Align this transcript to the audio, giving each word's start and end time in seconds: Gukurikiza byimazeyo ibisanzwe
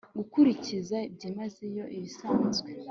Gukurikiza 0.17 0.97
byimazeyo 1.15 1.83
ibisanzwe 1.97 2.69